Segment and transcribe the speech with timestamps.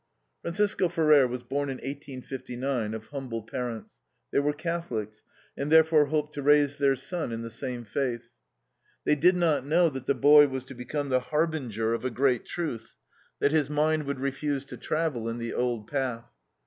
[0.41, 3.97] Francisco Ferrer was born in 1859, of humble parents.
[4.31, 5.23] They were Catholics,
[5.55, 8.31] and therefore hoped to raise their son in the same faith.
[9.05, 12.47] They did not know that the boy was to become the harbinger of a great
[12.47, 12.95] truth,
[13.39, 16.25] that his mind would refuse to travel in the old path.